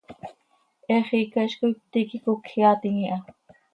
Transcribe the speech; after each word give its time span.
He 0.87 0.97
xiica 1.09 1.39
hizcoi 1.45 1.71
ptiiqui 1.79 2.17
cocjeaatim 2.25 2.97
iha. 3.05 3.17